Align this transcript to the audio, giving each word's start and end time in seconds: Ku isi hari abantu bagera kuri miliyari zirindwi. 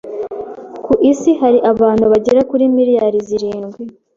Ku 0.85 0.93
isi 1.11 1.31
hari 1.41 1.59
abantu 1.71 2.05
bagera 2.13 2.41
kuri 2.49 2.63
miliyari 2.75 3.17
zirindwi. 3.27 3.81